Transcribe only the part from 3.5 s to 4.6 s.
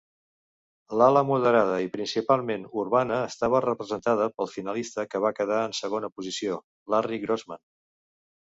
representada pel